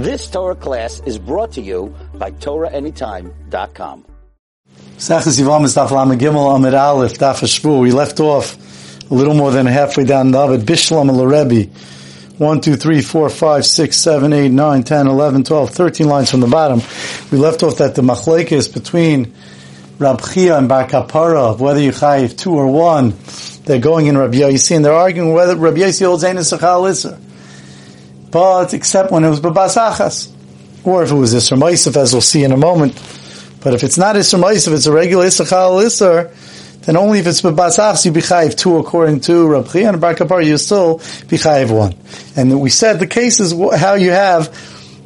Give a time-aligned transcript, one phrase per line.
[0.00, 4.06] This Torah class is brought to you by TorahAnytime.com.
[4.96, 5.40] Is.
[7.80, 11.68] We left off a little more than halfway down David Bishlam Larebi.
[12.38, 16.40] 1, 2, 3, 4, 5, 6, 7, 8, 9, 10, 11, 12, 13 lines from
[16.40, 16.80] the bottom.
[17.30, 19.34] We left off that the machlekes between
[19.98, 23.12] Rab Chia and Bar Kapara, whether you chayiv two or one,
[23.64, 26.88] they're going in Rabbi Yossi, and they're arguing whether Rabbi Yossi holds Ein Sachal
[28.30, 30.32] But, except when it was Babas Achas.
[30.84, 32.94] Or if it was Isra Maisif, as we'll see in a moment.
[33.62, 36.32] But if it's not Isra Maisif, it's a regular Issachal Isser,
[36.82, 40.14] then only if it's Babas Achas, you be chayiv two according to Rab and Bar
[40.14, 41.94] Kapara, you still be chayiv one.
[42.36, 44.48] And we said the case is how you have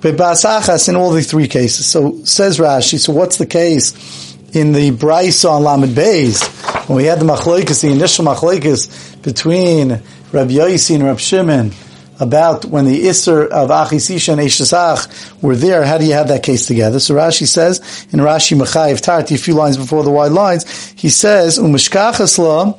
[0.00, 1.86] Babas Achas in all the three cases.
[1.86, 4.26] So, says Rashi, so what's the case?
[4.56, 6.42] in the Brisa on Lamed Beis,
[6.88, 9.90] when we had the machlokes, the initial machlokes between
[10.32, 11.72] Rabbi Yossi and Rabbi Shimon
[12.18, 16.42] about when the Isser of Achisisha and Eshesach were there, how do you have that
[16.42, 17.00] case together?
[17.00, 21.08] So Rashi says, in Rashi Mechayiv Tarti, a few lines before the wide lines, he
[21.08, 22.78] says, Umishkachasla,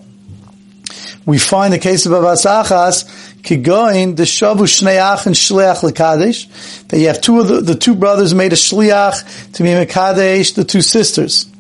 [1.26, 7.08] we find the case of Abasachas, Kigoin, the Shavu Shneach and Shliach Lekadesh, that you
[7.08, 10.82] have two of the, the two brothers made a Shliach to be Mekadesh, the two
[10.82, 11.52] sisters.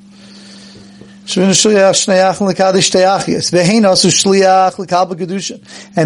[1.29, 1.51] And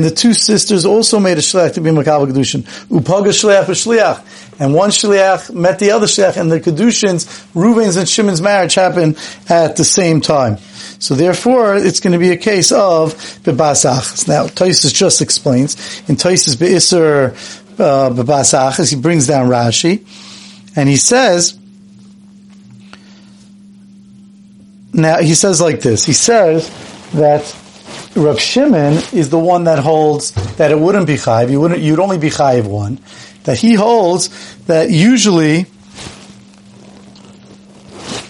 [0.03, 2.63] the two sisters also made a shliach to be makabel kedushin.
[2.87, 8.09] Upaga shliach shliach, and one shliach met the other shliach, and the kedushins, Reuven's and
[8.09, 9.15] Shimon's marriage happened
[9.47, 10.57] at the same time.
[10.97, 13.13] So therefore, it's going to be a case of
[13.43, 14.27] bebasachas.
[14.27, 15.75] Now, Taisus just explains
[16.09, 17.33] in Taisus beiser
[17.79, 18.89] uh, bebasachas.
[18.89, 20.03] He brings down Rashi,
[20.75, 21.59] and he says
[24.93, 26.05] Now he says like this.
[26.05, 26.69] He says
[27.13, 27.55] that
[28.15, 31.49] Rav Shimon is the one that holds that it wouldn't be chayiv.
[31.49, 31.81] You wouldn't.
[31.81, 32.99] You'd only be chayiv one.
[33.43, 34.29] That he holds
[34.65, 35.65] that usually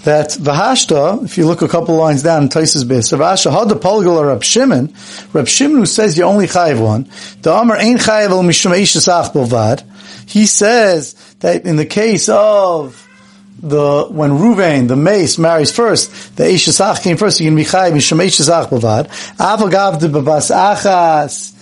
[0.04, 4.26] that Vahashta, if you look a couple lines down Taisus Bis, Vahashta had the Palgal
[4.26, 4.94] Rab Shimon,
[5.34, 7.10] Rab Shimon who says you only chayiv one,
[7.42, 8.72] the Amar ain't chayiv el mishum.
[10.28, 13.08] He says that in the case of
[13.62, 17.92] the when Ruvain, the mace, marries first, the Eishasach came first, you can be Chai
[17.92, 19.08] Misham Eishasach Bavad.
[19.38, 21.54] Avagav de Babas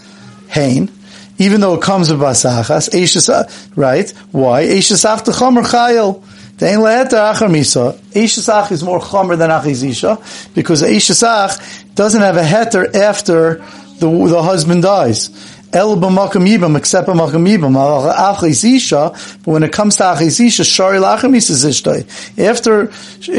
[0.50, 0.92] Hain,
[1.38, 4.10] even though it comes with Basachas, Eishasach, right?
[4.32, 4.64] Why?
[4.64, 6.24] Eishasach the Chomer Chayil.
[6.58, 7.94] Dein leheter achar misa.
[8.12, 13.64] Eishasach is more chomer than achizisha because Eishasach doesn't have a heter after
[14.00, 15.30] the, the husband dies.
[15.72, 17.76] El b'makam yibam, except b'makam yibam.
[18.16, 19.12] Achizisha,
[19.44, 22.06] but when it comes to achizisha, shari lachamis is ishtay.
[22.44, 22.90] After,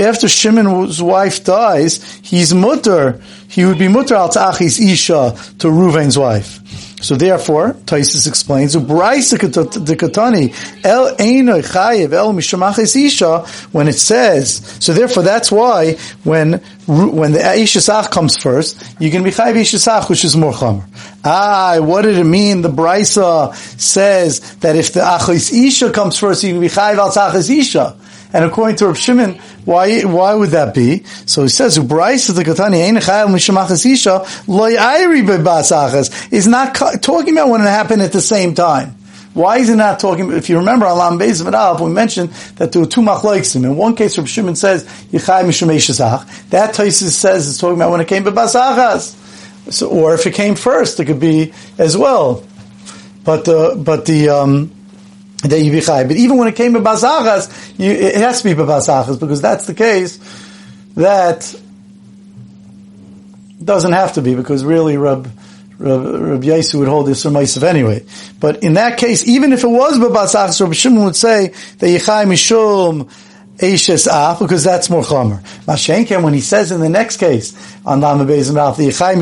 [0.01, 3.21] after Shimon's wife dies, he's mutter.
[3.49, 6.61] He would be mutter al ta'achiz isha to Ruvain's wife.
[7.03, 10.51] So therefore, Taisus explains, katani
[10.85, 13.41] el chayev el mishamachis isha
[13.73, 14.77] when it says.
[14.81, 20.11] So therefore, that's why when when the ishasach comes first, you can be chayev ishasach,
[20.11, 20.85] which is more chamer.
[21.23, 22.63] Ah, what did it mean?
[22.63, 27.11] The brisa says that if the achis isha comes first, you can be chayev al
[27.11, 27.97] tzachis isha.
[28.33, 31.05] And according to Rav Shimon, why why would that be?
[31.27, 36.75] So he says, "Ubraisa the katani ein chayil mishamachas isha loy ayri bebasachas." Is not
[37.03, 38.97] talking about when it happened at the same time.
[39.35, 40.33] Why is he not talking?
[40.33, 43.55] If you remember, Alam Beis V'Alf, we mentioned that there were two machlokes.
[43.55, 48.01] In one case, Rav Shimon says Yichai Mishum That Taisus says it's talking about when
[48.01, 49.20] it came to Basachas.
[49.69, 52.45] So, or if it came first, it could be as well.
[53.25, 54.73] But the but the um,
[55.43, 59.67] be But even when it came to Basachas, it has to be Basachas because that's
[59.67, 60.19] the case
[60.97, 61.55] that
[63.63, 65.31] doesn't have to be because really Rab
[65.79, 68.05] Yesu would hold this Meisav anyway.
[68.39, 72.27] But in that case, even if it was Basachas, Rab Shimon would say that Yichai
[72.27, 73.11] Mishum
[73.61, 75.43] Eishes Af, because that's more Chomer.
[75.67, 77.55] Mashenken, when he says in the next case,
[77.85, 79.15] on Lama Beis Mouth, the Yechai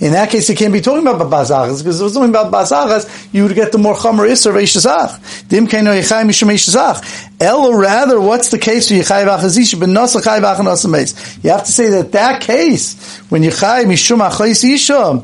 [0.00, 2.52] in that case, he can't be talking about Bazachas, because if it was talking about
[2.52, 5.48] Bazachas, you would get the more Chomer Isser of Ach.
[5.48, 7.28] Dim Keino Yechai Mishum Eishes Ach.
[7.40, 11.88] El, or rather, what's the case for Yechai Vachazisha, but Vachanasa You have to say
[11.90, 15.22] that that case, when Yechai Mishum Achais Isha,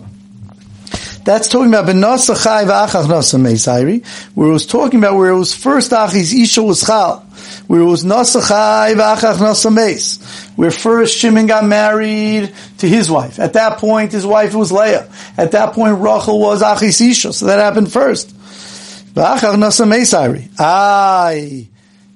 [1.25, 3.67] that's talking about Benasa Chai V'achach Nasa Meis,
[4.35, 7.25] where it was talking about where it was first Achis Isha was Chal
[7.67, 13.39] where it was Nasachai v'achach where first Shimon got married to his wife.
[13.39, 15.09] At that point, his wife was Leah.
[15.37, 18.35] At that point, Rachel was Achisisha, so that happened first.
[19.15, 20.51] V'achach.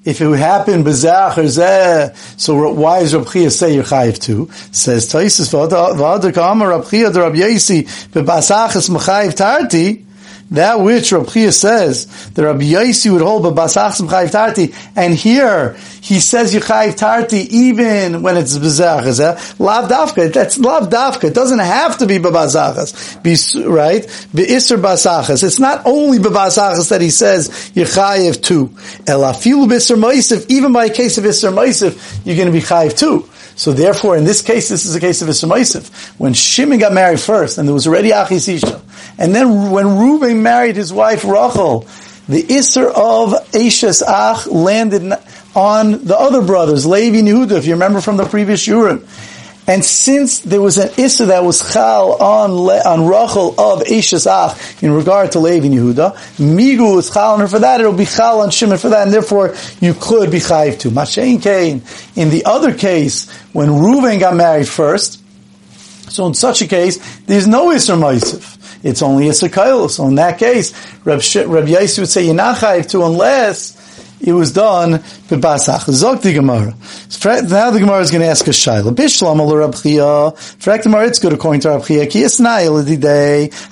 [0.05, 4.49] If it happened bezach or zeh, so why is Rab Chia say you're chayiv too?
[4.73, 7.83] Says Taisus v'adar kama Rab the Rab Yesi
[8.13, 10.07] bebasachas mechayiv tarti
[10.51, 15.15] that which Rabbi Chia says that Rabbi Yaisi would hold but b'basachsim chayiv tarti, and
[15.15, 19.59] here he says you chayiv tarti even when it's b'zachas.
[19.59, 21.25] Lav dafka, that's lav dafka.
[21.25, 24.03] It doesn't have to be b'bazachas, be right?
[24.03, 25.45] B'isr basachas.
[25.45, 28.69] It's not only b'bazachas that he says you chayiv too.
[29.05, 30.47] Elafilu b'isr ma'isif.
[30.49, 33.29] Even by a case of isr ma'isif, you're going to be chayiv too.
[33.59, 36.11] So therefore, in this case, this is a case of Ismaisif.
[36.17, 38.81] When Shimon got married first, and there was already Achisisha,
[39.19, 41.81] and then when Reuben married his wife Rachel,
[42.29, 45.13] the Isser of Ashes Ach landed
[45.57, 49.05] on the other brothers, Levi and Yehuda, if you remember from the previous Urim.
[49.69, 54.83] And since there was an Issa that was Chal on, on Rachel of Ashes Ach
[54.83, 58.07] in regard to Levi and Yehuda, Migu was Chal on her for that, it'll be
[58.07, 60.91] Chal on Shimon for that, and therefore you could be Chayiv too.
[60.91, 61.39] Mashain
[62.17, 65.23] in the other case, when Reuven got married first,
[66.11, 68.55] so in such a case, there's no Isser Moisif.
[68.83, 69.89] It's only a Kail.
[69.91, 70.73] So in that case,
[71.05, 73.78] Reb, Sh- Reb would say, you're not Chayiv too unless
[74.21, 74.95] it was done
[75.29, 75.85] bebasach.
[75.89, 76.75] Zok the Gemara.
[77.49, 78.95] Now the Gemara is going to ask a shaila.
[78.95, 80.31] Bishlam al Rab Chia.
[80.33, 82.03] Fact the it's good according to Rab Chia.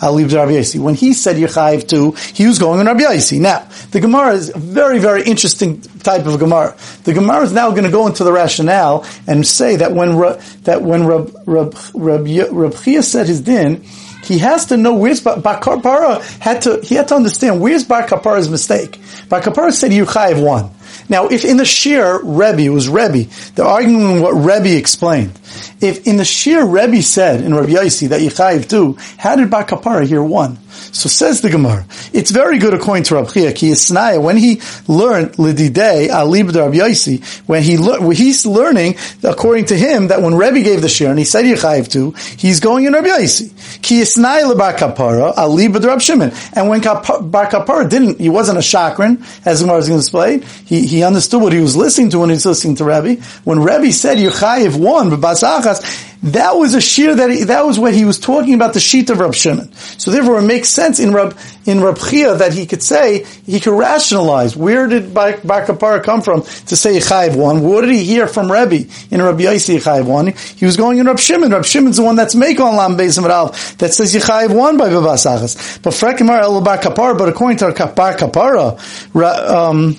[0.00, 0.80] I'll leave Rabbi Yaisi.
[0.80, 3.40] When he said Yechayiv too, he was going on Rabbi Yaisi.
[3.40, 6.76] Now the Gemara is a very very interesting type of Gemara.
[7.04, 10.16] The Gemara is now going to go into the rationale and say that when
[10.62, 13.84] that when Rab Chia said his din
[14.26, 18.06] he has to know where's Bar Kapara had to he had to understand where's Bar
[18.06, 19.00] Kapara's mistake.
[19.28, 20.70] Bar Kapara said Yuchayev one.
[21.08, 25.32] Now, if in the Shir Rebbe was Rebbe, they're arguing what Rebbe explained.
[25.80, 29.64] If in the Shir Rebbe said in Rabbi Yaisi that Yechayiv do, how did Bar
[29.64, 30.58] Kapara hear one?
[30.92, 31.86] So says the Gemara.
[32.12, 34.20] It's very good according to Rabbi Chia.
[34.20, 40.08] When he learned Lididei Alib Rabbi Yaisi, when he le- he's learning according to him
[40.08, 43.08] that when Rebbe gave the shir and he said Yechayiv to, he's going in Rabbi
[43.08, 43.82] Yaisi.
[43.82, 46.32] Ki Yisnaya Lebar Kapara Alib Rabbi Shimon.
[46.52, 50.02] And when Bar Kapara didn't, he wasn't a chakran, as the Gemara is going to
[50.02, 50.40] display.
[50.64, 53.22] He he understood what he was listening to when he was listening to Rebbe.
[53.44, 57.78] When Rebbe said Yechayiv one, but Basachas, that was a shir that he, that was
[57.78, 59.72] what he was talking about the sheet of Rab Shimon.
[59.74, 63.60] So therefore, it makes sense in Rab in Rab Chia that he could say he
[63.60, 67.62] could rationalize where did Bar, Kapara come from to say Chayiv one.
[67.62, 70.28] What did he hear from Rebbe in Rabbi Yaisi Chayiv one?
[70.28, 71.50] He was going in Rab Shimon.
[71.50, 75.82] Rab Shimon's the one that's make on Lam Beis that says Yechayiv one by Bavasachas.
[75.82, 77.16] But Frekimar El Bar Kapara.
[77.16, 79.96] But according to our Bar Kapara, um,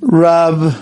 [0.00, 0.74] Rab.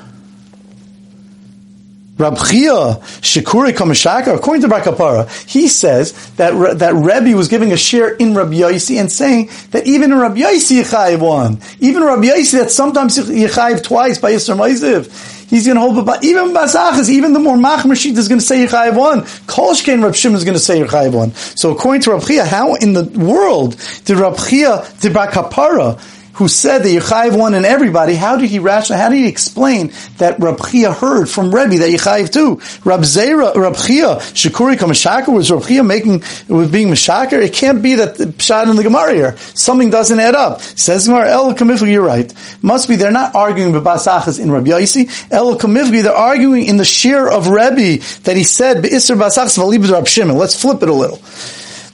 [2.19, 7.77] Rab Chia Shikuri Kamashaka, according to Bakapara, he says that that Rebbe was giving a
[7.77, 12.29] share in Rabbi Yaisi and saying that even in Rabbi Yaisi Yechayiv one, even Rabbi
[12.29, 17.11] Yaisi that sometimes Yechayiv twice by Yisra Maiziv, he's going to hold but even Basachas,
[17.11, 19.21] even the more Machmashit is going to say Yechayiv one.
[19.21, 21.33] Kolshkein Rab Shimon is going to say Yechayiv one.
[21.33, 23.77] So according to Rab Chia, how in the world
[24.07, 26.01] did Rab Chia, did Bakapara
[26.37, 29.91] who said that Yechayiv one and everybody, how did he rationalize, how did he explain
[30.19, 32.61] that Rab Chia heard from Rebbe that Yechayiv too?
[32.85, 37.43] Rab Zera, Rab Chia, Shakuri Kamashaka, was Rab Chia making, was being Mashakar?
[37.43, 39.37] It can't be that the Pshad in the Gemara here.
[39.55, 40.61] Something doesn't add up.
[40.61, 42.33] Says Gemara, El Kamifli, you're right.
[42.61, 45.33] Must be, they're not arguing with Basachas in Rabbi Yaisi.
[45.33, 49.91] El Kamifli, they're arguing in the shear of Rebbe that he said, Be'isr Basachas Valibid
[49.91, 50.37] Rab Shimon.
[50.37, 51.19] Let's flip it a little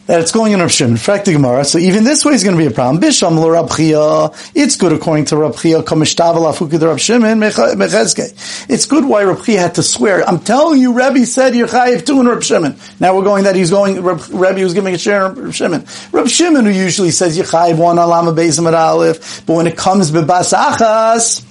[0.06, 0.96] that it's going in Rav Shimon.
[0.96, 1.64] Fact the Gemara.
[1.64, 3.00] So even this way is going to be a problem.
[3.00, 4.30] Bisham lo Chia.
[4.54, 5.82] It's good according to Rab Chia.
[5.82, 8.68] Kamishtav afuki Rab Shimon mechezke.
[8.68, 10.28] It's good why Rab Chia had to swear.
[10.28, 12.76] I'm telling you, Rebbe said you're chayiv two in Rab Shimon.
[12.98, 14.02] Now we're going that he's going.
[14.02, 15.86] Reb, Rebbe was giving a share in Rab Shimon.
[16.10, 19.76] Rab Shimon who usually says you're chayiv one alama bezim at aleph, but when it
[19.76, 21.46] comes bebas achas.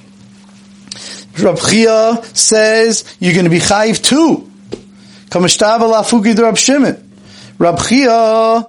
[1.41, 4.51] Rab Chia says you're going to be chayiv two.
[5.29, 7.10] Kamishtav afuki Rab Shimon.
[7.61, 8.65] Rab Chia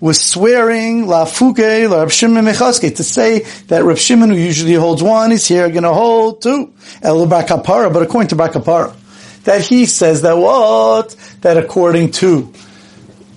[0.00, 5.02] was swearing La Fuke, Rab Shimon Mechaske, to say that Rab Shimon, who usually holds
[5.02, 6.72] one, is here going to hold two.
[7.02, 8.96] El Bakapara, but according to Bakapara,
[9.44, 11.14] that he says that what?
[11.42, 12.50] That according to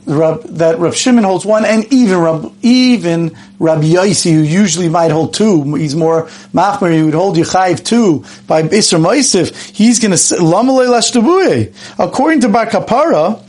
[0.06, 5.12] Rab, that Rab Shimon holds one, and even Rab, even Rabbi Yaisi, who usually might
[5.12, 10.12] hold two, he's more machmer, he would hold Yechayiv two by Isra Maisif, he's going
[10.12, 11.76] to Lamalei Lashtabuye.
[12.00, 13.44] According to Bakapara,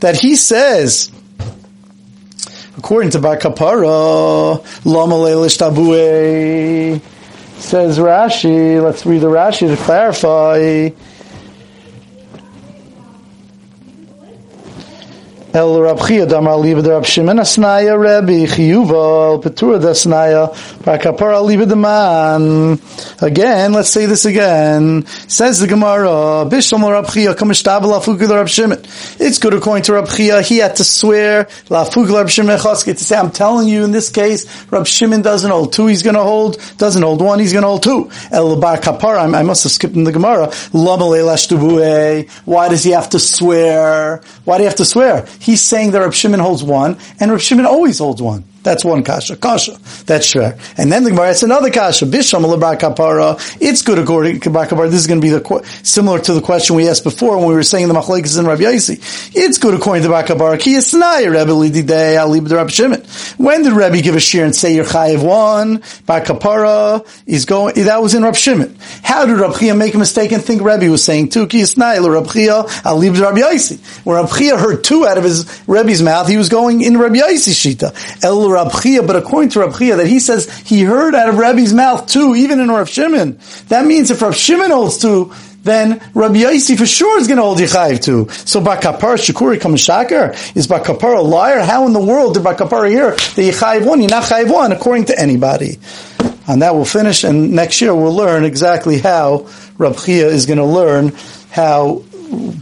[0.00, 1.10] that he says,
[2.76, 4.64] according to Bar Kapara,
[7.58, 10.90] says Rashi, let's read the Rashi to clarify.
[15.54, 20.48] El Rab Chia Damar Liba de Rab Shimon Asnaya Rebbe Chiyuva El Petura de Asnaya
[20.84, 22.76] Bar Kapara Liba de Man.
[23.22, 25.06] Again, let's say this again.
[25.06, 28.80] Says the Gemara, Bishlam Rab Chia Kamishtab Lafuka Rab Shimon.
[29.20, 30.42] It's good according to Rab Chia.
[30.42, 34.66] He had to swear Lafuka Rab Shimon to say, I'm telling you in this case,
[34.72, 37.68] Rab Shimon doesn't hold two, he's going to hold, doesn't hold one, he's going to
[37.68, 38.10] hold two.
[38.32, 40.50] El Bar Kapara, I must have skipped in the Gemara.
[42.44, 44.20] Why does he have to swear?
[44.44, 45.24] Why do you have to swear?
[45.44, 48.44] He's saying that Rab Shimon holds one, and Rab Shimon always holds one.
[48.64, 49.36] That's one kasha.
[49.36, 49.78] Kasha.
[50.06, 50.54] That's sure.
[50.78, 52.06] And then the Gemara, it's another kasha.
[52.06, 53.58] Bisham kapara.
[53.60, 54.90] It's good according to Kapara.
[54.90, 57.54] This is going to be the similar to the question we asked before when we
[57.54, 59.32] were saying the machlekes in Rabbi Yaisi.
[59.34, 60.58] It's good according to Bakapara.
[60.58, 63.02] Ki yisnai Rebbe lididei alib the Rabbi Shimon.
[63.36, 65.78] When did Rebbe give a shear and say you're chayiv one?
[66.08, 67.74] Bakapara is going.
[67.84, 68.74] That was in Rabbi Shimon.
[69.02, 71.46] How did Rabbi Chia make a mistake and think Rebbe was saying two?
[71.46, 74.04] Ki yisnai Rabbi Chia alib the Rabbi Yaisi.
[74.06, 77.16] When Rabbi Chia heard two out of his Rebbe's mouth, he was going in Rabbi
[77.16, 78.24] Yaisi shita.
[78.24, 81.36] El Rab Chia, but according to Rab Chia, that he says he heard out of
[81.36, 83.38] Rabbi's mouth too, even in Rav Shimon.
[83.68, 85.32] That means if Rav Shimon holds two,
[85.64, 88.28] then Rabbi Yaisi for sure is going to hold Yechayiv too.
[88.30, 91.60] So Bakapar Shakuri Kamashakar is Bakapar a liar?
[91.60, 94.00] How in the world did Bakapar hear the Yechayiv one?
[94.00, 95.78] You're not Chayiv one according to anybody.
[96.46, 100.58] And that will finish, and next year we'll learn exactly how Rabbi Chia is going
[100.58, 101.12] to learn
[101.50, 102.04] how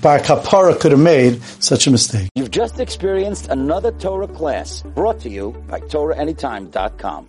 [0.02, 2.28] Bar Kapara could have made such a mistake.
[2.35, 7.28] You've just experienced another Torah class brought to you by TorahAnytime.com.